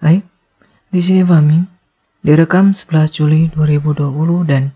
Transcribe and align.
Hai, 0.00 0.24
di 0.88 1.04
sini 1.04 1.20
Fahmi. 1.20 1.60
Direkam 2.24 2.72
11 2.72 3.12
Juli 3.12 3.52
2020 3.52 4.48
dan 4.48 4.72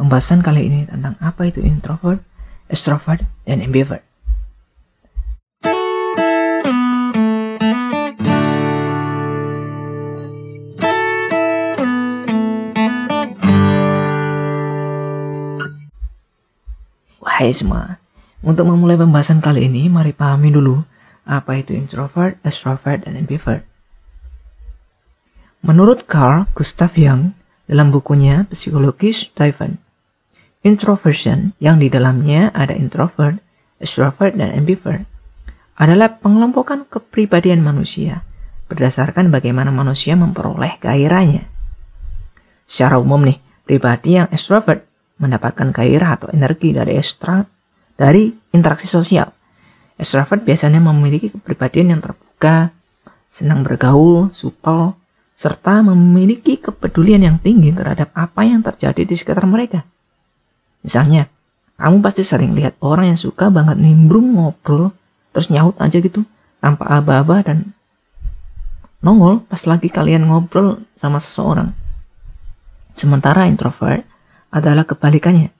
pembahasan 0.00 0.40
kali 0.40 0.64
ini 0.64 0.88
tentang 0.88 1.12
apa 1.20 1.44
itu 1.44 1.60
introvert, 1.60 2.24
extrovert, 2.72 3.20
dan 3.44 3.60
ambivert. 3.60 4.00
Wahai 17.20 17.52
semua, 17.52 18.00
untuk 18.40 18.72
memulai 18.72 18.96
pembahasan 18.96 19.44
kali 19.44 19.68
ini, 19.68 19.92
mari 19.92 20.16
pahami 20.16 20.48
dulu 20.48 20.80
apa 21.28 21.60
itu 21.60 21.76
introvert, 21.76 22.40
extrovert, 22.40 23.04
dan 23.04 23.20
ambivert. 23.20 23.68
Menurut 25.62 26.10
Carl 26.10 26.50
Gustav 26.58 26.90
Jung 26.98 27.38
dalam 27.70 27.94
bukunya 27.94 28.50
Psikologis 28.50 29.30
Driven, 29.30 29.78
introversion 30.66 31.54
yang 31.62 31.78
di 31.78 31.86
dalamnya 31.86 32.50
ada 32.50 32.74
introvert, 32.74 33.38
extrovert, 33.78 34.34
dan 34.34 34.50
ambivert 34.58 35.06
adalah 35.78 36.18
pengelompokan 36.18 36.82
kepribadian 36.90 37.62
manusia 37.62 38.26
berdasarkan 38.66 39.30
bagaimana 39.30 39.70
manusia 39.70 40.18
memperoleh 40.18 40.82
gairahnya. 40.82 41.46
Secara 42.66 42.98
umum 42.98 43.22
nih, 43.22 43.38
pribadi 43.62 44.18
yang 44.18 44.26
extrovert 44.34 44.82
mendapatkan 45.22 45.70
gairah 45.70 46.18
atau 46.18 46.28
energi 46.34 46.74
dari 46.74 46.98
ekstra 46.98 47.46
dari 47.94 48.34
interaksi 48.50 48.90
sosial. 48.90 49.30
Extrovert 49.94 50.42
biasanya 50.42 50.82
memiliki 50.82 51.30
kepribadian 51.30 51.94
yang 51.94 52.00
terbuka, 52.02 52.74
senang 53.30 53.62
bergaul, 53.62 54.34
supel, 54.34 54.98
serta 55.42 55.82
memiliki 55.82 56.54
kepedulian 56.54 57.26
yang 57.26 57.36
tinggi 57.42 57.74
terhadap 57.74 58.14
apa 58.14 58.46
yang 58.46 58.62
terjadi 58.62 59.02
di 59.02 59.18
sekitar 59.18 59.42
mereka. 59.42 59.82
Misalnya, 60.86 61.26
kamu 61.82 61.98
pasti 61.98 62.22
sering 62.22 62.54
lihat 62.54 62.78
orang 62.78 63.10
yang 63.10 63.18
suka 63.18 63.50
banget 63.50 63.74
nimbrung 63.82 64.38
ngobrol, 64.38 64.94
terus 65.34 65.50
nyaut 65.50 65.74
aja 65.82 65.98
gitu, 65.98 66.22
tanpa 66.62 66.86
aba-aba 66.86 67.42
dan 67.42 67.74
nongol 69.02 69.42
pas 69.50 69.58
lagi 69.66 69.90
kalian 69.90 70.30
ngobrol 70.30 70.78
sama 70.94 71.18
seseorang. 71.18 71.74
Sementara 72.94 73.50
introvert 73.50 74.06
adalah 74.54 74.86
kebalikannya, 74.86 75.50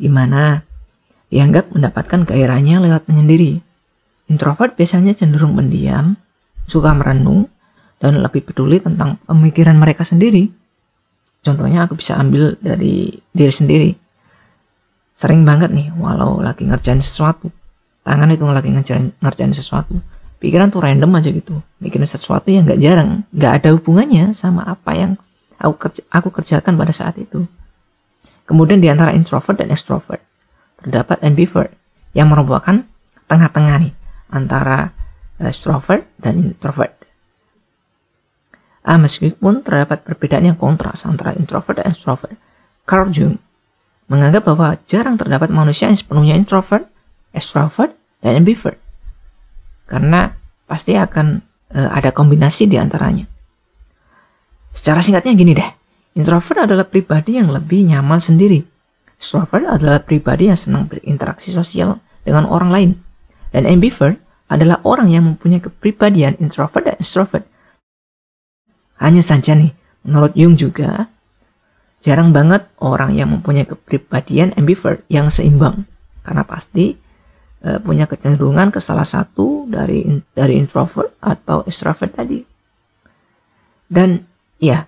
di 0.00 0.08
mana 0.08 0.64
dianggap 1.28 1.68
mendapatkan 1.76 2.24
gairahnya 2.24 2.80
lewat 2.80 3.04
menyendiri. 3.12 3.60
Introvert 4.32 4.72
biasanya 4.72 5.12
cenderung 5.12 5.52
pendiam, 5.52 6.16
suka 6.64 6.96
merenung, 6.96 7.52
dan 7.98 8.22
lebih 8.22 8.46
peduli 8.46 8.78
tentang 8.78 9.18
pemikiran 9.26 9.74
mereka 9.74 10.06
sendiri. 10.06 10.50
Contohnya 11.42 11.86
aku 11.86 11.98
bisa 11.98 12.18
ambil 12.18 12.58
dari 12.58 13.14
diri 13.30 13.52
sendiri. 13.54 13.90
Sering 15.18 15.42
banget 15.42 15.74
nih, 15.74 15.90
walau 15.98 16.38
lagi 16.38 16.62
ngerjain 16.62 17.02
sesuatu, 17.02 17.50
tangan 18.06 18.30
itu 18.30 18.46
lagi 18.46 18.70
ngerjain, 18.70 19.10
ngerjain 19.18 19.50
sesuatu, 19.50 19.98
pikiran 20.38 20.70
tuh 20.70 20.78
random 20.82 21.10
aja 21.18 21.30
gitu, 21.34 21.58
mikirin 21.82 22.06
sesuatu 22.06 22.46
yang 22.54 22.62
gak 22.66 22.78
jarang, 22.78 23.26
gak 23.34 23.62
ada 23.62 23.74
hubungannya 23.74 24.30
sama 24.30 24.62
apa 24.62 24.94
yang 24.94 25.12
aku, 25.58 25.74
kerja, 25.74 26.02
aku 26.10 26.30
kerjakan 26.30 26.78
pada 26.78 26.94
saat 26.94 27.18
itu. 27.18 27.46
Kemudian 28.46 28.78
di 28.78 28.88
antara 28.88 29.10
introvert 29.10 29.58
dan 29.58 29.74
extrovert, 29.74 30.22
terdapat 30.78 31.18
ambivert 31.26 31.74
yang 32.14 32.30
merupakan 32.30 32.86
tengah-tengah 33.26 33.76
nih 33.84 33.94
antara 34.30 34.94
extrovert 35.42 36.06
dan 36.18 36.38
introvert. 36.38 36.97
Ah, 38.88 38.96
meskipun 38.96 39.60
terdapat 39.60 40.00
perbedaan 40.00 40.48
yang 40.48 40.56
kontras 40.56 41.04
antara 41.04 41.36
introvert 41.36 41.76
dan 41.76 41.92
extrovert, 41.92 42.32
Carl 42.88 43.12
Jung 43.12 43.36
menganggap 44.08 44.48
bahwa 44.48 44.80
jarang 44.88 45.20
terdapat 45.20 45.52
manusia 45.52 45.92
yang 45.92 46.00
sepenuhnya 46.00 46.32
introvert, 46.32 46.88
extrovert, 47.36 47.92
dan 48.24 48.40
ambivert. 48.40 48.80
Karena 49.84 50.32
pasti 50.64 50.96
akan 50.96 51.44
uh, 51.76 51.92
ada 51.92 52.16
kombinasi 52.16 52.64
di 52.64 52.80
antaranya. 52.80 53.28
Secara 54.72 55.04
singkatnya 55.04 55.36
gini 55.36 55.52
deh, 55.52 55.70
introvert 56.16 56.64
adalah 56.64 56.88
pribadi 56.88 57.36
yang 57.36 57.52
lebih 57.52 57.84
nyaman 57.92 58.16
sendiri. 58.16 58.64
Extrovert 59.20 59.68
adalah 59.68 60.00
pribadi 60.00 60.48
yang 60.48 60.56
senang 60.56 60.88
berinteraksi 60.88 61.52
sosial 61.52 62.00
dengan 62.24 62.48
orang 62.48 62.72
lain. 62.72 62.90
Dan 63.52 63.68
ambivert 63.68 64.16
adalah 64.48 64.80
orang 64.88 65.12
yang 65.12 65.28
mempunyai 65.28 65.60
kepribadian 65.60 66.40
introvert 66.40 66.88
dan 66.88 66.96
extrovert 66.96 67.44
hanya 68.98 69.22
saja 69.22 69.54
nih, 69.54 69.70
menurut 70.02 70.34
Jung 70.34 70.58
juga, 70.58 71.06
jarang 72.02 72.34
banget 72.34 72.66
orang 72.82 73.14
yang 73.14 73.30
mempunyai 73.30 73.66
kepribadian 73.66 74.54
ambivert 74.58 75.06
yang 75.06 75.30
seimbang. 75.30 75.86
Karena 76.26 76.42
pasti 76.42 76.98
e, 77.62 77.70
punya 77.78 78.10
kecenderungan 78.10 78.74
ke 78.74 78.82
salah 78.82 79.06
satu 79.06 79.70
dari 79.70 80.04
dari 80.34 80.58
introvert 80.58 81.14
atau 81.22 81.62
extrovert 81.62 82.10
tadi. 82.10 82.42
Dan 83.88 84.20
ya, 84.58 84.84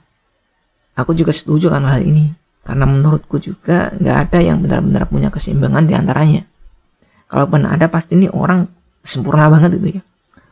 aku 0.98 1.14
juga 1.14 1.30
setuju 1.30 1.70
kan 1.70 1.86
hal 1.86 2.02
ini. 2.02 2.34
Karena 2.60 2.84
menurutku 2.84 3.40
juga 3.40 3.94
nggak 3.94 4.16
ada 4.28 4.38
yang 4.42 4.60
benar-benar 4.60 5.08
punya 5.08 5.32
keseimbangan 5.32 5.86
di 5.88 5.94
antaranya. 5.96 6.42
Kalaupun 7.30 7.62
ada 7.62 7.86
pasti 7.86 8.18
ini 8.18 8.26
orang 8.26 8.66
sempurna 9.06 9.46
banget 9.48 9.78
itu 9.80 9.88
ya. 9.98 10.02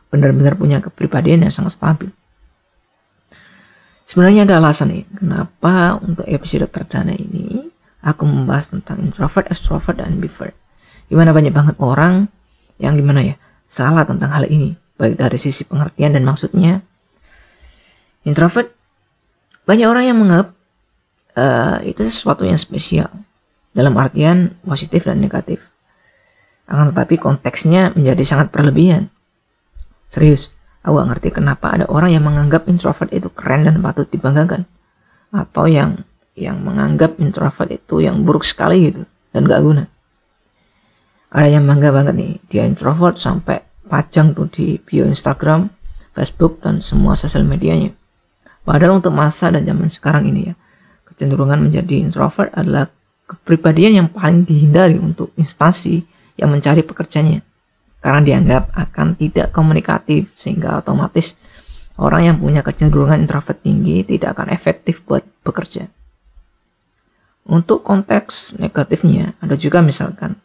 Benar-benar 0.09 0.57
punya 0.57 0.81
kepribadian 0.81 1.45
yang 1.45 1.53
sangat 1.53 1.77
stabil. 1.77 2.09
Sebenarnya 4.09 4.49
ada 4.49 4.57
alasan 4.57 4.89
nih, 4.89 5.05
kenapa 5.21 6.01
untuk 6.01 6.25
episode 6.25 6.65
perdana 6.65 7.13
ini 7.13 7.69
aku 8.01 8.25
membahas 8.25 8.73
tentang 8.73 9.05
introvert, 9.05 9.45
extrovert, 9.53 10.01
dan 10.01 10.17
ambivert. 10.17 10.57
Gimana 11.13 11.29
banyak 11.29 11.53
banget 11.53 11.77
orang 11.77 12.25
yang 12.81 12.97
gimana 12.97 13.21
ya, 13.21 13.35
salah 13.69 14.09
tentang 14.09 14.33
hal 14.33 14.49
ini, 14.49 14.73
baik 14.97 15.13
dari 15.13 15.37
sisi 15.37 15.61
pengertian 15.61 16.17
dan 16.17 16.25
maksudnya. 16.25 16.81
Introvert, 18.25 18.73
banyak 19.69 19.85
orang 19.85 20.03
yang 20.09 20.17
menganggap 20.17 20.57
uh, 21.37 21.77
itu 21.85 22.01
sesuatu 22.01 22.49
yang 22.49 22.57
spesial, 22.57 23.13
dalam 23.77 23.93
artian 23.93 24.57
positif 24.65 25.05
dan 25.05 25.21
negatif. 25.21 25.69
Akan 26.65 26.97
tetapi 26.97 27.21
konteksnya 27.21 27.93
menjadi 27.93 28.25
sangat 28.25 28.49
berlebihan. 28.49 29.13
Serius, 30.09 30.49
Aku 30.83 30.95
gak 30.95 31.07
ngerti 31.11 31.29
kenapa 31.35 31.75
ada 31.75 31.85
orang 31.91 32.15
yang 32.15 32.23
menganggap 32.23 32.69
introvert 32.71 33.11
itu 33.11 33.27
keren 33.31 33.67
dan 33.67 33.83
patut 33.83 34.07
dibanggakan. 34.07 34.63
Atau 35.35 35.67
yang 35.67 36.07
yang 36.39 36.63
menganggap 36.63 37.19
introvert 37.19 37.67
itu 37.67 37.99
yang 37.99 38.23
buruk 38.23 38.47
sekali 38.47 38.87
gitu 38.87 39.03
dan 39.35 39.43
gak 39.43 39.59
guna. 39.59 39.83
Ada 41.29 41.59
yang 41.59 41.67
bangga 41.69 41.93
banget 41.93 42.13
nih, 42.17 42.33
dia 42.49 42.63
introvert 42.65 43.19
sampai 43.19 43.61
pajang 43.85 44.33
tuh 44.33 44.49
di 44.49 44.81
bio 44.81 45.05
Instagram, 45.05 45.69
Facebook, 46.17 46.63
dan 46.65 46.81
semua 46.81 47.13
sosial 47.13 47.45
medianya. 47.45 47.93
Padahal 48.65 48.97
untuk 48.97 49.13
masa 49.13 49.53
dan 49.53 49.61
zaman 49.67 49.93
sekarang 49.93 50.25
ini 50.25 50.49
ya, 50.49 50.53
kecenderungan 51.05 51.69
menjadi 51.69 52.01
introvert 52.01 52.49
adalah 52.57 52.89
kepribadian 53.29 53.93
yang 53.93 54.07
paling 54.09 54.41
dihindari 54.41 54.97
untuk 54.97 55.29
instansi 55.37 56.01
yang 56.33 56.49
mencari 56.49 56.81
pekerjaannya 56.81 57.48
karena 57.99 58.23
dianggap 58.23 58.71
akan 58.71 59.19
tidak 59.19 59.51
komunikatif 59.51 60.31
sehingga 60.35 60.79
otomatis 60.79 61.35
orang 61.99 62.31
yang 62.31 62.37
punya 62.39 62.63
kecenderungan 62.63 63.19
introvert 63.19 63.59
tinggi 63.59 64.07
tidak 64.07 64.39
akan 64.39 64.55
efektif 64.55 65.03
buat 65.03 65.23
bekerja. 65.43 65.91
Untuk 67.49 67.83
konteks 67.83 68.61
negatifnya 68.61 69.35
ada 69.43 69.59
juga 69.59 69.83
misalkan 69.83 70.39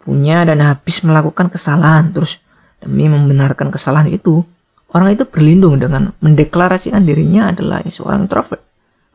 punya 0.00 0.44
dan 0.44 0.60
habis 0.64 1.00
melakukan 1.04 1.48
kesalahan 1.48 2.12
terus 2.12 2.40
demi 2.80 3.08
membenarkan 3.08 3.68
kesalahan 3.72 4.08
itu 4.12 4.44
orang 4.92 5.16
itu 5.16 5.24
berlindung 5.28 5.80
dengan 5.80 6.12
mendeklarasikan 6.20 7.04
dirinya 7.04 7.52
adalah 7.52 7.84
seorang 7.88 8.28
introvert 8.28 8.60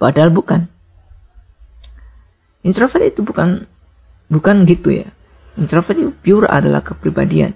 padahal 0.01 0.33
bukan. 0.33 0.65
Introvert 2.65 3.13
itu 3.13 3.21
bukan 3.21 3.69
bukan 4.25 4.65
gitu 4.65 4.89
ya. 4.89 5.07
Introvert 5.53 6.01
itu 6.01 6.09
pure 6.09 6.49
adalah 6.49 6.81
kepribadian 6.81 7.53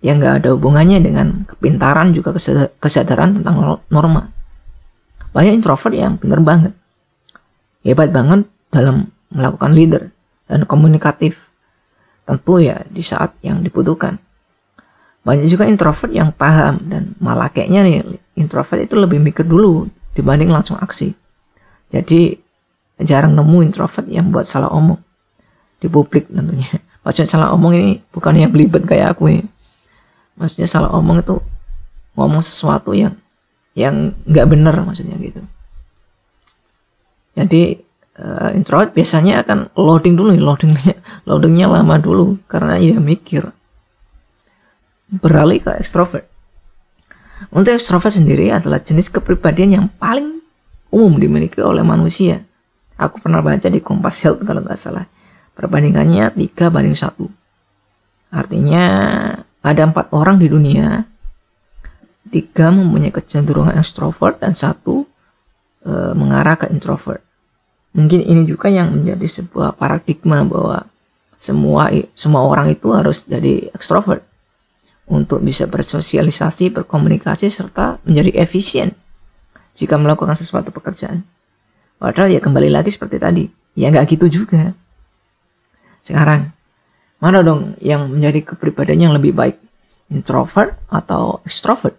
yang 0.00 0.16
gak 0.16 0.44
ada 0.44 0.56
hubungannya 0.56 0.98
dengan 1.04 1.44
kepintaran 1.44 2.16
juga 2.16 2.32
kesadaran 2.80 3.40
tentang 3.40 3.84
norma. 3.92 4.32
Banyak 5.30 5.60
introvert 5.60 5.94
yang 5.94 6.16
bener 6.16 6.40
banget. 6.40 6.72
Hebat 7.84 8.08
banget 8.10 8.48
dalam 8.72 9.12
melakukan 9.28 9.72
leader 9.76 10.02
dan 10.48 10.64
komunikatif. 10.64 11.52
Tentu 12.24 12.64
ya 12.64 12.80
di 12.88 13.04
saat 13.04 13.36
yang 13.44 13.60
dibutuhkan. 13.60 14.16
Banyak 15.20 15.52
juga 15.52 15.68
introvert 15.68 16.08
yang 16.08 16.32
paham 16.32 16.80
dan 16.88 17.12
malah 17.20 17.52
kayaknya 17.52 17.84
nih 17.84 17.96
introvert 18.40 18.80
itu 18.80 18.96
lebih 18.96 19.20
mikir 19.20 19.44
dulu 19.44 19.84
dibanding 20.16 20.48
langsung 20.48 20.80
aksi. 20.80 21.12
Jadi 21.92 22.40
jarang 23.04 23.36
nemu 23.36 23.68
introvert 23.68 24.08
yang 24.08 24.32
buat 24.32 24.48
salah 24.48 24.72
omong 24.72 24.96
di 25.76 25.92
publik 25.92 26.32
tentunya. 26.32 26.80
Maksudnya 27.04 27.28
salah 27.28 27.48
omong 27.52 27.76
ini 27.76 27.92
bukan 28.08 28.32
yang 28.32 28.48
belibet 28.48 28.88
kayak 28.88 29.16
aku 29.16 29.28
ini 29.28 29.44
maksudnya 30.40 30.64
salah 30.64 30.90
omong 30.96 31.20
itu 31.20 31.36
ngomong 32.16 32.40
sesuatu 32.40 32.96
yang 32.96 33.20
yang 33.76 34.16
nggak 34.24 34.46
benar 34.48 34.74
maksudnya 34.80 35.20
gitu. 35.20 35.44
Jadi 37.36 37.78
uh, 38.18 38.50
introvert 38.56 38.96
biasanya 38.96 39.44
akan 39.44 39.70
loading 39.76 40.16
dulu 40.16 40.32
loadingnya 40.34 40.96
loadingnya 41.28 41.66
lama 41.68 42.00
dulu 42.00 42.40
karena 42.48 42.80
ia 42.80 42.96
mikir. 42.96 43.52
Beralih 45.10 45.60
ke 45.60 45.76
ekstrovert 45.76 46.24
untuk 47.50 47.72
ekstrovert 47.72 48.12
sendiri 48.12 48.52
adalah 48.52 48.80
jenis 48.80 49.08
kepribadian 49.08 49.70
yang 49.72 49.86
paling 49.88 50.40
umum 50.92 51.20
dimiliki 51.20 51.60
oleh 51.60 51.84
manusia. 51.84 52.44
Aku 53.00 53.16
pernah 53.20 53.40
baca 53.40 53.64
di 53.68 53.80
Kompas 53.80 54.20
Health 54.20 54.44
kalau 54.44 54.60
nggak 54.60 54.76
salah. 54.76 55.08
Perbandingannya 55.56 56.36
3 56.36 56.72
banding 56.72 56.96
1 56.96 57.40
artinya 58.30 58.84
ada 59.60 59.82
empat 59.84 60.12
orang 60.16 60.40
di 60.40 60.48
dunia 60.48 61.04
tiga 62.30 62.70
mempunyai 62.70 63.12
kecenderungan 63.12 63.76
ekstrovert 63.76 64.38
dan 64.40 64.54
satu 64.54 65.04
e, 65.82 65.92
mengarah 66.14 66.56
ke 66.56 66.70
introvert 66.70 67.20
Mungkin 67.90 68.22
ini 68.22 68.46
juga 68.46 68.70
yang 68.70 69.02
menjadi 69.02 69.26
sebuah 69.26 69.74
paradigma 69.74 70.46
bahwa 70.46 70.86
semua 71.40 71.90
semua 72.14 72.46
orang 72.46 72.70
itu 72.70 72.94
harus 72.94 73.26
jadi 73.26 73.66
ekstrovert 73.74 74.22
untuk 75.10 75.42
bisa 75.42 75.66
bersosialisasi, 75.66 76.70
berkomunikasi 76.70 77.50
serta 77.50 77.98
menjadi 78.06 78.46
efisien 78.46 78.94
jika 79.74 79.98
melakukan 79.98 80.38
sesuatu 80.38 80.70
pekerjaan. 80.70 81.26
Padahal 81.98 82.30
ya 82.30 82.38
kembali 82.38 82.70
lagi 82.70 82.94
seperti 82.94 83.18
tadi, 83.18 83.44
ya 83.74 83.90
nggak 83.90 84.06
gitu 84.14 84.30
juga. 84.30 84.70
Sekarang, 85.98 86.54
mana 87.20 87.44
dong 87.44 87.76
yang 87.84 88.08
menjadi 88.08 88.52
kepribadian 88.52 89.08
yang 89.08 89.14
lebih 89.14 89.36
baik? 89.36 89.60
Introvert 90.10 90.74
atau 90.90 91.44
extrovert? 91.46 91.94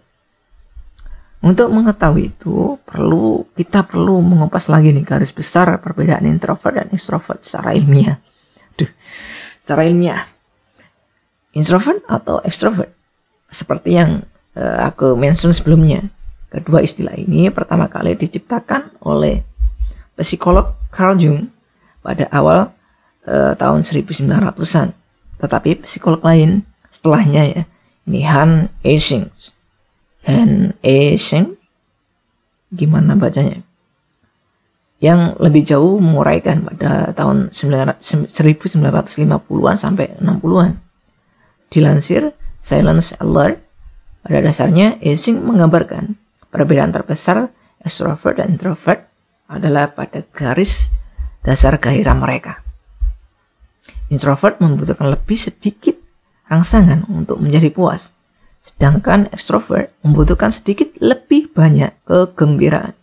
Untuk 1.42 1.74
mengetahui 1.74 2.30
itu, 2.30 2.78
perlu 2.86 3.46
kita 3.58 3.82
perlu 3.82 4.22
mengupas 4.22 4.70
lagi 4.70 4.94
nih 4.94 5.02
garis 5.02 5.34
besar 5.34 5.74
perbedaan 5.82 6.22
introvert 6.22 6.78
dan 6.78 6.88
extrovert 6.94 7.42
secara 7.42 7.74
ilmiah. 7.74 8.22
Duh, 8.78 8.86
secara 9.58 9.82
ilmiah. 9.82 10.22
Introvert 11.58 11.98
atau 12.06 12.38
extrovert? 12.46 12.94
Seperti 13.50 13.98
yang 13.98 14.22
uh, 14.54 14.86
aku 14.86 15.18
mention 15.18 15.50
sebelumnya, 15.50 16.06
kedua 16.46 16.78
istilah 16.78 17.18
ini 17.18 17.50
pertama 17.50 17.90
kali 17.90 18.14
diciptakan 18.14 19.02
oleh 19.02 19.42
psikolog 20.14 20.78
Carl 20.94 21.18
Jung 21.18 21.50
pada 22.06 22.30
awal 22.30 22.70
uh, 23.26 23.52
tahun 23.58 23.82
1900-an. 23.82 25.01
Tetapi 25.42 25.82
psikolog 25.82 26.22
lain 26.22 26.62
setelahnya 26.88 27.42
ya, 27.50 27.62
ini 28.06 28.22
Han 28.22 28.70
Eysenck 28.86 29.34
and 30.22 30.78
Asian 30.86 31.58
gimana 32.72 33.18
bacanya 33.18 33.66
yang 35.02 35.34
lebih 35.42 35.66
jauh 35.66 35.98
menguraikan 35.98 36.62
pada 36.62 37.10
tahun 37.10 37.50
1950-an 37.50 39.74
sampai 39.74 40.14
60-an. 40.22 40.78
Dilansir 41.74 42.38
Silence 42.62 43.10
Alert, 43.18 43.58
pada 44.22 44.38
dasarnya 44.38 45.02
Ising 45.02 45.42
menggambarkan 45.42 46.14
perbedaan 46.54 46.94
terbesar 46.94 47.50
extrovert 47.82 48.38
dan 48.38 48.54
introvert 48.54 49.10
adalah 49.50 49.90
pada 49.90 50.22
garis 50.30 50.86
dasar 51.42 51.82
gairah 51.82 52.14
mereka. 52.14 52.61
Introvert 54.12 54.60
membutuhkan 54.60 55.08
lebih 55.08 55.40
sedikit 55.40 55.96
rangsangan 56.52 57.08
untuk 57.08 57.40
menjadi 57.40 57.72
puas, 57.72 58.12
Sedangkan 58.62 59.26
ekstrovert 59.34 59.90
membutuhkan 60.06 60.54
sedikit 60.54 60.94
lebih 61.02 61.50
banyak 61.50 61.90
kegembiraan. 62.06 62.94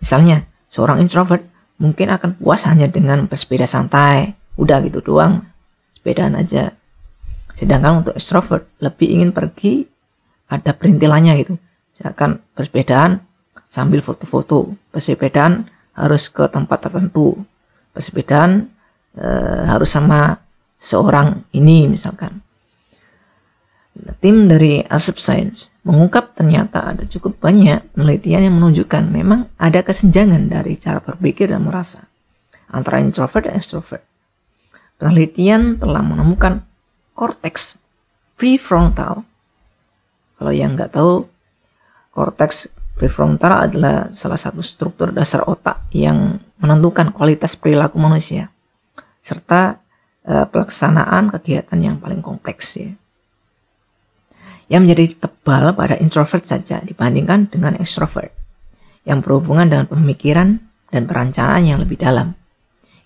Misalnya, 0.00 0.48
seorang 0.72 1.04
introvert 1.04 1.44
mungkin 1.76 2.08
akan 2.08 2.40
puas 2.40 2.64
hanya 2.64 2.88
dengan 2.88 3.28
bersepeda 3.28 3.68
santai. 3.68 4.32
Udah 4.56 4.80
gitu 4.80 5.04
doang, 5.04 5.44
sepedaan 5.92 6.40
aja. 6.40 6.72
Sedangkan 7.52 8.00
untuk 8.00 8.16
ekstrovert 8.16 8.64
lebih 8.80 9.12
ingin 9.12 9.30
pergi 9.36 9.84
ada 10.48 10.72
perintilannya 10.72 11.32
gitu. 11.44 11.54
Misalkan 11.94 12.40
bersepedaan 12.56 13.20
sambil 13.68 14.00
foto-foto. 14.00 14.72
Bersepedaan 14.88 15.68
harus 15.92 16.32
ke 16.32 16.48
tempat 16.48 16.88
tertentu. 16.88 17.44
Bersepedaan 17.92 18.72
e, 19.14 19.26
harus 19.66 19.90
sama 19.90 20.38
seorang 20.82 21.46
ini 21.54 21.88
misalkan. 21.88 22.44
Tim 24.18 24.50
dari 24.50 24.82
Asep 24.90 25.22
Science 25.22 25.70
mengungkap 25.86 26.34
ternyata 26.34 26.82
ada 26.82 27.06
cukup 27.06 27.38
banyak 27.38 27.94
penelitian 27.94 28.50
yang 28.50 28.54
menunjukkan 28.58 29.06
memang 29.06 29.46
ada 29.54 29.86
kesenjangan 29.86 30.50
dari 30.50 30.74
cara 30.80 30.98
berpikir 30.98 31.46
dan 31.46 31.62
merasa 31.62 32.10
antara 32.74 32.98
introvert 32.98 33.46
dan 33.46 33.54
extrovert. 33.54 34.02
Penelitian 34.98 35.78
telah 35.78 36.02
menemukan 36.02 36.66
korteks 37.14 37.78
prefrontal. 38.34 39.22
Kalau 40.42 40.50
yang 40.50 40.74
nggak 40.74 40.90
tahu, 40.90 41.30
korteks 42.10 42.74
prefrontal 42.98 43.70
adalah 43.70 44.10
salah 44.14 44.38
satu 44.38 44.58
struktur 44.58 45.14
dasar 45.14 45.46
otak 45.46 45.86
yang 45.94 46.42
menentukan 46.58 47.14
kualitas 47.14 47.54
perilaku 47.54 47.98
manusia 48.02 48.53
serta 49.24 49.80
uh, 50.28 50.44
pelaksanaan 50.44 51.32
kegiatan 51.32 51.80
yang 51.80 51.96
paling 51.96 52.20
kompleks 52.20 52.76
ya 52.76 52.92
yang 54.68 54.88
menjadi 54.88 55.28
tebal 55.28 55.76
pada 55.76 55.96
introvert 56.00 56.44
saja 56.44 56.80
dibandingkan 56.80 57.52
dengan 57.52 57.76
extrovert 57.76 58.32
yang 59.04 59.20
berhubungan 59.20 59.68
dengan 59.68 59.86
pemikiran 59.88 60.60
dan 60.88 61.04
perencanaan 61.04 61.64
yang 61.68 61.78
lebih 61.82 62.00
dalam. 62.00 62.32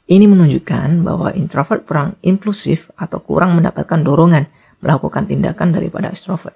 Ini 0.08 0.24
menunjukkan 0.24 1.04
bahwa 1.04 1.34
introvert 1.34 1.84
kurang 1.84 2.16
inklusif 2.24 2.88
atau 2.96 3.20
kurang 3.20 3.58
mendapatkan 3.58 4.00
dorongan 4.00 4.48
melakukan 4.80 5.26
tindakan 5.26 5.74
daripada 5.74 6.08
extrovert. 6.14 6.54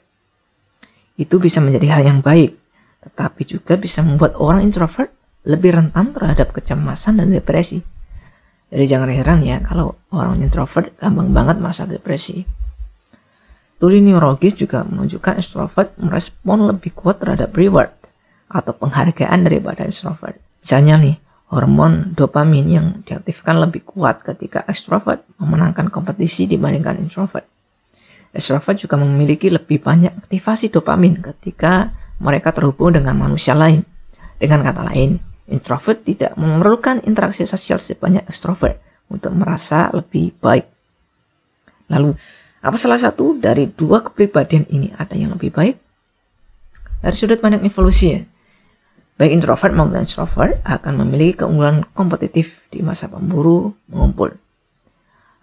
Itu 1.19 1.43
bisa 1.43 1.61
menjadi 1.61 1.99
hal 1.99 2.03
yang 2.08 2.20
baik, 2.25 2.56
tetapi 3.05 3.43
juga 3.44 3.76
bisa 3.76 4.00
membuat 4.00 4.38
orang 4.41 4.65
introvert 4.65 5.12
lebih 5.43 5.75
rentan 5.75 6.15
terhadap 6.15 6.55
kecemasan 6.55 7.20
dan 7.20 7.29
depresi. 7.35 7.82
Jadi 8.73 8.85
jangan 8.89 9.13
heran 9.13 9.45
ya 9.45 9.61
kalau 9.61 10.01
orang 10.17 10.41
introvert 10.41 10.97
gampang 10.97 11.29
banget 11.37 11.61
merasa 11.61 11.85
depresi. 11.85 12.49
Studi 13.77 13.99
neurologis 13.99 14.55
juga 14.55 14.87
menunjukkan 14.87 15.43
extrovert 15.43 15.99
merespon 15.99 16.71
lebih 16.71 16.95
kuat 16.95 17.19
terhadap 17.19 17.51
reward 17.53 17.91
atau 18.47 18.73
penghargaan 18.79 19.43
daripada 19.43 19.85
extrovert. 19.85 20.39
Misalnya 20.63 21.03
nih, 21.03 21.17
hormon 21.51 22.15
dopamin 22.15 22.67
yang 22.70 22.87
diaktifkan 23.03 23.58
lebih 23.58 23.82
kuat 23.82 24.23
ketika 24.23 24.63
extrovert 24.70 25.27
memenangkan 25.37 25.91
kompetisi 25.91 26.46
dibandingkan 26.46 27.03
introvert. 27.03 27.44
Extrovert 28.32 28.81
juga 28.81 28.96
memiliki 28.96 29.51
lebih 29.51 29.82
banyak 29.82 30.15
aktivasi 30.15 30.70
dopamin 30.70 31.20
ketika 31.20 31.91
mereka 32.23 32.55
terhubung 32.55 32.94
dengan 32.94 33.19
manusia 33.19 33.53
lain. 33.53 33.82
Dengan 34.39 34.63
kata 34.63 34.94
lain, 34.94 35.19
introvert 35.51 36.03
tidak 36.06 36.34
memerlukan 36.39 37.03
interaksi 37.03 37.43
sosial 37.46 37.82
sebanyak 37.82 38.22
extrovert 38.29 38.79
untuk 39.11 39.34
merasa 39.34 39.91
lebih 39.91 40.32
baik. 40.39 40.67
Lalu, 41.91 42.17
apa 42.63 42.77
salah 42.79 43.01
satu 43.01 43.37
dari 43.37 43.67
dua 43.69 44.01
kepribadian 44.06 44.70
ini 44.70 44.94
ada 44.94 45.19
yang 45.19 45.34
lebih 45.34 45.51
baik? 45.51 45.77
Dari 47.03 47.17
sudut 47.19 47.43
pandang 47.43 47.67
evolusi 47.67 48.15
ya, 48.15 48.22
baik 49.19 49.34
introvert 49.34 49.75
maupun 49.75 49.99
extrovert 49.99 50.63
akan 50.63 51.03
memiliki 51.03 51.43
keunggulan 51.43 51.82
kompetitif 51.93 52.63
di 52.70 52.79
masa 52.81 53.11
pemburu 53.11 53.75
mengumpul. 53.91 54.39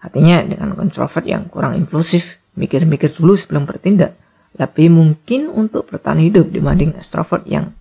Artinya 0.00 0.40
dengan 0.40 0.72
introvert 0.80 1.28
yang 1.28 1.52
kurang 1.52 1.76
impulsif, 1.76 2.40
mikir-mikir 2.56 3.12
dulu 3.12 3.36
sebelum 3.36 3.68
bertindak, 3.68 4.16
lebih 4.56 4.88
mungkin 4.88 5.52
untuk 5.52 5.92
bertahan 5.92 6.24
hidup 6.24 6.48
dibanding 6.48 6.96
extrovert 6.96 7.44
yang 7.44 7.76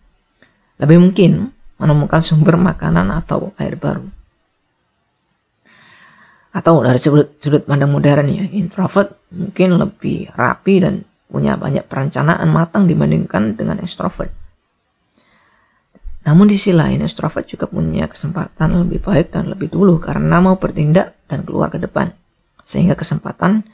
lebih 0.78 1.00
mungkin 1.00 1.56
menemukan 1.80 2.22
sumber 2.22 2.60
makanan 2.60 3.10
atau 3.10 3.56
air 3.58 3.80
baru 3.80 4.06
atau 6.50 6.82
dari 6.82 6.98
sudut, 6.98 7.38
sudut 7.38 7.62
pandang 7.62 7.94
modern 7.94 8.26
ya 8.26 8.46
introvert 8.50 9.22
mungkin 9.30 9.78
lebih 9.78 10.34
rapi 10.34 10.82
dan 10.82 11.06
punya 11.30 11.54
banyak 11.54 11.86
perencanaan 11.86 12.50
matang 12.50 12.90
dibandingkan 12.90 13.54
dengan 13.54 13.78
extrovert. 13.86 14.34
Namun 16.26 16.50
di 16.50 16.58
sisi 16.58 16.74
lain 16.74 17.06
extrovert 17.06 17.46
juga 17.46 17.70
punya 17.70 18.10
kesempatan 18.10 18.82
lebih 18.82 19.06
baik 19.06 19.38
dan 19.38 19.54
lebih 19.54 19.70
dulu 19.70 20.02
karena 20.02 20.42
mau 20.42 20.58
bertindak 20.58 21.14
dan 21.30 21.46
keluar 21.46 21.70
ke 21.70 21.78
depan 21.78 22.18
sehingga 22.66 22.98
kesempatan 22.98 23.66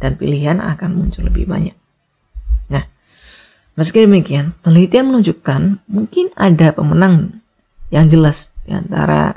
dan 0.00 0.16
pilihan 0.16 0.58
akan 0.58 0.96
muncul 0.96 1.28
lebih 1.28 1.44
banyak. 1.44 1.76
Nah, 2.72 2.88
meski 3.76 4.08
demikian, 4.08 4.56
penelitian 4.64 5.12
menunjukkan 5.12 5.84
mungkin 5.84 6.32
ada 6.32 6.72
pemenang 6.72 7.41
yang 7.92 8.08
jelas 8.08 8.56
di 8.64 8.72
antara 8.72 9.36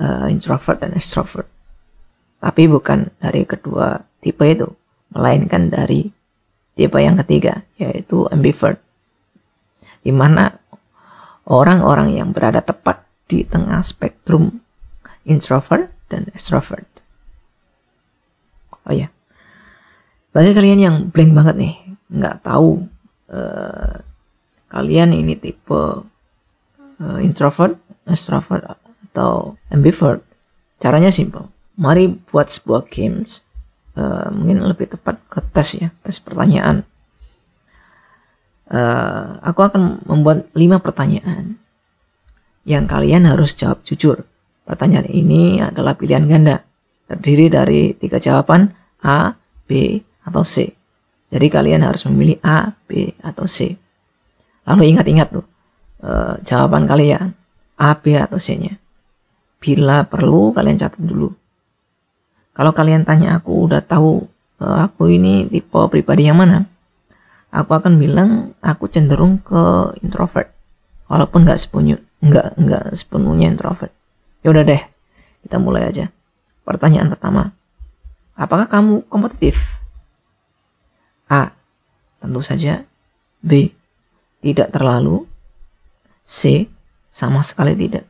uh, 0.00 0.26
introvert 0.32 0.80
dan 0.80 0.96
extrovert 0.96 1.52
tapi 2.42 2.66
bukan 2.66 3.14
dari 3.22 3.46
kedua 3.46 4.02
tipe 4.18 4.42
itu, 4.42 4.66
melainkan 5.14 5.70
dari 5.70 6.10
tipe 6.74 6.98
yang 6.98 7.14
ketiga, 7.22 7.62
yaitu 7.78 8.26
ambivert. 8.34 8.82
di 10.02 10.10
mana 10.10 10.58
orang-orang 11.46 12.18
yang 12.18 12.34
berada 12.34 12.58
tepat 12.58 13.06
di 13.30 13.46
tengah 13.46 13.86
spektrum 13.86 14.58
introvert 15.22 15.94
dan 16.10 16.26
extrovert. 16.34 16.90
Oh 18.82 18.90
ya, 18.90 19.14
bagi 20.34 20.58
kalian 20.58 20.80
yang 20.82 20.96
blank 21.14 21.30
banget 21.38 21.54
nih, 21.54 21.74
nggak 22.10 22.42
tahu 22.42 22.82
uh, 23.30 24.02
kalian 24.74 25.14
ini 25.14 25.38
tipe 25.38 26.02
uh, 27.02 27.18
introvert, 27.18 27.74
extrovert 28.06 28.78
atau 29.10 29.58
ambivert, 29.74 30.22
caranya 30.78 31.10
simple. 31.10 31.50
Mari 31.74 32.14
buat 32.30 32.46
sebuah 32.46 32.86
games, 32.86 33.42
uh, 33.98 34.30
mungkin 34.30 34.62
lebih 34.62 34.94
tepat 34.94 35.18
ke 35.26 35.42
tes 35.50 35.82
ya, 35.82 35.90
tes 36.06 36.22
pertanyaan 36.22 36.86
uh, 38.72 39.38
aku 39.44 39.60
akan 39.62 40.02
membuat 40.08 40.48
lima 40.56 40.80
pertanyaan 40.80 41.60
yang 42.64 42.88
kalian 42.88 43.28
harus 43.28 43.52
jawab 43.54 43.84
jujur. 43.84 44.24
Pertanyaan 44.64 45.10
ini 45.10 45.58
adalah 45.60 45.98
pilihan 45.98 46.24
ganda, 46.24 46.64
terdiri 47.10 47.52
dari 47.52 47.92
tiga 47.98 48.22
jawaban 48.22 48.72
A, 49.04 49.34
B, 49.66 50.00
atau 50.24 50.46
C. 50.46 50.70
Jadi 51.32 51.46
kalian 51.50 51.82
harus 51.82 52.06
memilih 52.06 52.38
A, 52.46 52.70
B, 52.86 53.12
atau 53.20 53.44
C. 53.50 53.74
Lalu 54.62 54.94
ingat-ingat 54.94 55.34
tuh 55.34 55.44
uh, 56.02 56.36
jawaban 56.42 56.84
kalian 56.84 57.32
A, 57.78 57.96
B, 57.98 58.14
atau 58.18 58.38
C-nya. 58.38 58.78
Bila 59.62 60.06
perlu 60.06 60.50
kalian 60.54 60.78
catat 60.78 61.00
dulu. 61.02 61.30
Kalau 62.52 62.74
kalian 62.76 63.08
tanya 63.08 63.40
aku 63.40 63.70
udah 63.70 63.80
tahu 63.80 64.28
uh, 64.60 64.76
aku 64.84 65.08
ini 65.08 65.48
tipe 65.48 65.80
pribadi 65.88 66.28
yang 66.28 66.36
mana, 66.38 66.68
aku 67.48 67.72
akan 67.72 67.96
bilang 67.96 68.52
aku 68.60 68.90
cenderung 68.92 69.40
ke 69.40 69.96
introvert. 70.04 70.52
Walaupun 71.08 71.44
nggak 71.44 71.60
sepenuhnya 71.60 71.96
nggak 72.22 72.48
nggak 72.60 72.84
sepenuhnya 72.94 73.50
introvert. 73.50 73.92
Ya 74.46 74.54
udah 74.54 74.62
deh 74.62 74.82
kita 75.42 75.56
mulai 75.58 75.88
aja. 75.88 76.12
Pertanyaan 76.62 77.10
pertama 77.10 77.50
apakah 78.38 78.70
kamu 78.70 79.04
kompetitif? 79.10 79.78
A 81.26 81.52
tentu 82.22 82.40
saja. 82.44 82.84
B 83.42 83.74
tidak 84.38 84.70
terlalu 84.70 85.26
C 86.22 86.70
sama 87.12 87.44
sekali 87.44 87.76
tidak 87.76 88.08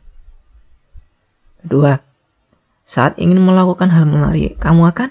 kedua 1.64 1.98
saat 2.86 3.16
ingin 3.18 3.40
melakukan 3.40 3.90
hal 3.90 4.04
menarik 4.06 4.58
kamu 4.58 4.90
akan 4.90 5.10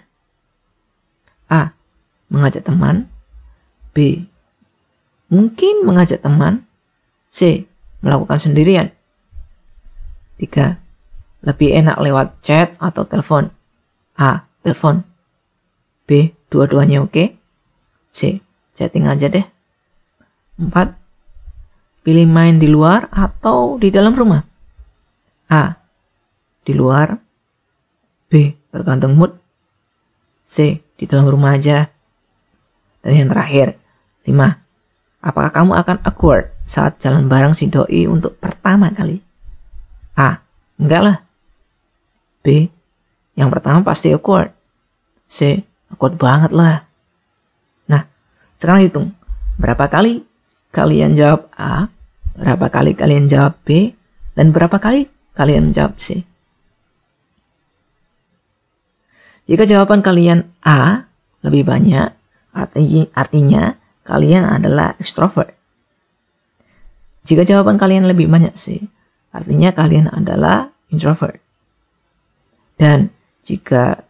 A 1.52 1.76
mengajak 2.32 2.64
teman 2.64 3.12
B. 3.92 4.28
Mungkin 5.28 5.84
mengajak 5.84 6.24
teman. 6.24 6.64
C. 7.32 7.68
Melakukan 8.04 8.40
sendirian. 8.40 8.92
3. 10.40 10.80
Lebih 11.44 11.70
enak 11.76 11.98
lewat 12.00 12.28
chat 12.44 12.76
atau 12.80 13.04
telepon. 13.08 13.52
A. 14.16 14.48
Telepon. 14.64 15.04
B. 16.08 16.36
Dua-duanya 16.52 17.04
oke. 17.04 17.36
C. 18.12 18.44
Chatting 18.76 19.08
aja 19.08 19.28
deh. 19.28 19.46
4. 20.60 21.01
Pilih 22.02 22.26
main 22.26 22.58
di 22.58 22.66
luar 22.66 23.06
atau 23.14 23.78
di 23.78 23.94
dalam 23.94 24.18
rumah. 24.18 24.42
A. 25.54 25.78
Di 26.66 26.74
luar. 26.74 27.14
B. 28.26 28.58
Tergantung 28.74 29.14
mood. 29.14 29.38
C. 30.50 30.82
Di 30.98 31.06
dalam 31.06 31.30
rumah 31.30 31.54
aja. 31.54 31.86
Dan 33.06 33.12
yang 33.14 33.30
terakhir, 33.30 33.78
5. 34.26 34.34
Apakah 35.22 35.54
kamu 35.54 35.78
akan 35.78 35.98
awkward 36.02 36.50
saat 36.66 36.98
jalan 36.98 37.30
bareng 37.30 37.54
si 37.54 37.70
doi 37.70 38.10
untuk 38.10 38.42
pertama 38.42 38.90
kali? 38.90 39.22
A. 40.18 40.42
Enggak 40.82 41.02
lah. 41.06 41.18
B. 42.42 42.66
Yang 43.38 43.50
pertama 43.54 43.86
pasti 43.86 44.10
awkward. 44.10 44.50
C. 45.30 45.62
Awkward 45.94 46.18
banget 46.18 46.50
lah. 46.50 46.82
Nah, 47.86 48.10
sekarang 48.58 48.90
hitung. 48.90 49.08
Berapa 49.62 49.86
kali 49.86 50.26
kalian 50.72 51.14
jawab 51.20 51.52
A? 51.56 51.88
Berapa 52.36 52.72
kali 52.72 52.96
kalian 52.96 53.28
jawab 53.28 53.60
B? 53.68 53.92
Dan 54.34 54.56
berapa 54.56 54.80
kali 54.80 55.12
kalian 55.36 55.76
jawab 55.76 56.00
C? 56.00 56.24
Jika 59.52 59.68
jawaban 59.68 60.00
kalian 60.00 60.48
A 60.64 61.04
lebih 61.44 61.68
banyak, 61.68 62.08
artinya 63.12 63.76
kalian 64.08 64.44
adalah 64.48 64.96
extrovert. 64.96 65.52
Jika 67.22 67.46
jawaban 67.46 67.78
kalian 67.78 68.10
lebih 68.10 68.32
banyak 68.32 68.56
sih, 68.58 68.82
artinya 69.30 69.76
kalian 69.76 70.10
adalah 70.10 70.72
introvert. 70.90 71.38
Dan 72.80 73.14
jika 73.46 74.02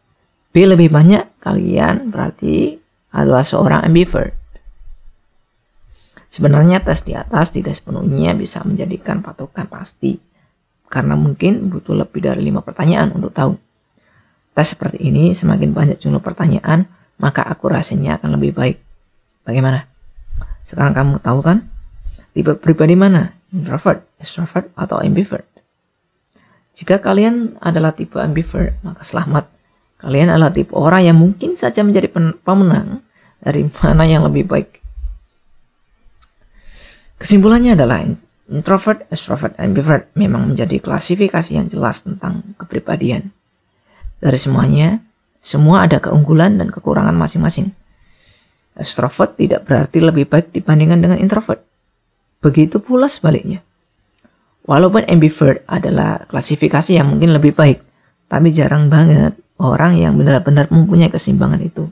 B 0.52 0.64
lebih 0.64 0.92
banyak, 0.92 1.44
kalian 1.44 2.12
berarti 2.12 2.80
adalah 3.12 3.44
seorang 3.44 3.84
ambivert. 3.84 4.36
Sebenarnya 6.32 6.80
tes 6.80 7.04
di 7.04 7.12
atas 7.12 7.52
tidak 7.52 7.76
sepenuhnya 7.76 8.32
bisa 8.32 8.64
menjadikan 8.64 9.20
patokan 9.20 9.68
pasti, 9.68 10.16
karena 10.88 11.20
mungkin 11.20 11.68
butuh 11.68 11.92
lebih 11.92 12.24
dari 12.24 12.48
lima 12.48 12.64
pertanyaan 12.64 13.12
untuk 13.12 13.36
tahu. 13.36 13.60
Tes 14.56 14.72
seperti 14.72 15.04
ini 15.04 15.36
semakin 15.36 15.76
banyak 15.76 16.00
jumlah 16.00 16.24
pertanyaan, 16.24 16.88
maka 17.20 17.44
akurasinya 17.44 18.16
akan 18.16 18.40
lebih 18.40 18.56
baik. 18.56 18.80
Bagaimana? 19.44 19.92
Sekarang 20.64 20.96
kamu 20.96 21.20
tahu 21.20 21.40
kan? 21.44 21.68
Tipe 22.32 22.56
pribadi 22.56 22.96
mana? 22.96 23.36
Introvert, 23.52 24.08
extrovert, 24.16 24.72
atau 24.80 25.04
ambivert? 25.04 25.44
Jika 26.72 27.04
kalian 27.04 27.60
adalah 27.60 27.92
tipe 27.92 28.16
ambivert, 28.16 28.80
maka 28.88 29.04
selamat. 29.04 29.52
Kalian 30.00 30.32
adalah 30.32 30.56
tipe 30.56 30.72
orang 30.72 31.04
yang 31.12 31.20
mungkin 31.20 31.60
saja 31.60 31.84
menjadi 31.84 32.08
pemenang 32.42 33.04
dari 33.44 33.68
mana 33.68 34.08
yang 34.08 34.24
lebih 34.24 34.48
baik. 34.48 34.81
Kesimpulannya 37.22 37.78
adalah 37.78 38.02
introvert, 38.50 39.06
extrovert, 39.14 39.54
ambivert 39.62 40.10
memang 40.18 40.50
menjadi 40.50 40.82
klasifikasi 40.82 41.54
yang 41.54 41.70
jelas 41.70 42.02
tentang 42.02 42.58
kepribadian. 42.58 43.30
Dari 44.18 44.42
semuanya, 44.42 45.06
semua 45.38 45.86
ada 45.86 46.02
keunggulan 46.02 46.58
dan 46.58 46.74
kekurangan 46.74 47.14
masing-masing. 47.14 47.78
Extrovert 48.74 49.38
tidak 49.38 49.70
berarti 49.70 50.02
lebih 50.02 50.26
baik 50.26 50.50
dibandingkan 50.50 50.98
dengan 50.98 51.18
introvert. 51.22 51.62
Begitu 52.42 52.82
pula 52.82 53.06
sebaliknya. 53.06 53.62
Walaupun 54.66 55.06
ambivert 55.06 55.62
adalah 55.70 56.26
klasifikasi 56.26 56.98
yang 56.98 57.06
mungkin 57.06 57.38
lebih 57.38 57.54
baik, 57.54 57.86
tapi 58.26 58.50
jarang 58.50 58.90
banget 58.90 59.38
orang 59.62 59.94
yang 59.94 60.18
benar-benar 60.18 60.74
mempunyai 60.74 61.14
keseimbangan 61.14 61.62
itu. 61.62 61.86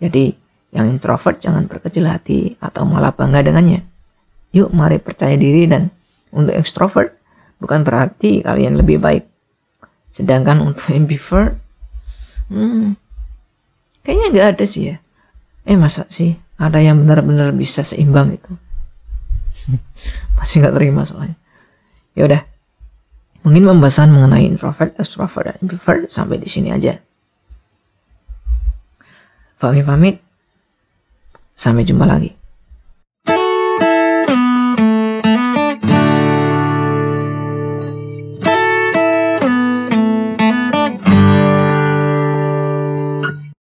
Jadi, 0.00 0.32
yang 0.72 0.88
introvert 0.88 1.36
jangan 1.36 1.68
berkecil 1.68 2.08
hati 2.08 2.56
atau 2.64 2.88
malah 2.88 3.12
bangga 3.12 3.44
dengannya. 3.44 3.97
Yuk 4.54 4.72
mari 4.72 4.96
percaya 5.00 5.36
diri 5.36 5.68
dan 5.68 5.92
untuk 6.32 6.56
extrovert 6.56 7.14
bukan 7.60 7.84
berarti 7.84 8.40
kalian 8.40 8.80
lebih 8.80 9.00
baik. 9.02 9.24
Sedangkan 10.12 10.64
untuk 10.64 10.92
ambivert, 10.98 11.60
hmm, 12.48 12.96
kayaknya 14.02 14.26
nggak 14.32 14.48
ada 14.56 14.64
sih 14.64 14.82
ya 14.94 14.96
eh 15.68 15.76
masa 15.76 16.08
sih 16.08 16.32
ada 16.56 16.80
yang 16.80 17.04
benar-benar 17.04 17.52
bisa 17.52 17.84
seimbang 17.84 18.40
itu 18.40 18.52
masih 20.40 20.64
nggak 20.64 20.74
terima 20.80 21.04
soalnya 21.04 21.36
ya 22.16 22.24
udah 22.24 22.40
mungkin 23.46 23.64
pembahasan 23.64 24.12
mengenai 24.12 24.44
introvert, 24.44 24.92
extrovert, 24.98 25.48
dan 25.48 25.56
ambivert 25.62 26.10
sampai 26.10 26.36
di 26.36 26.50
sini 26.50 26.68
aja. 26.68 26.98
Fahmi 29.56 29.82
pamit, 29.82 30.20
sampai 31.54 31.86
jumpa 31.86 32.04
lagi. 32.04 32.34